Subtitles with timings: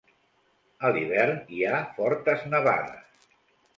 [0.87, 3.29] A l'hivern hi ha fortes nevades.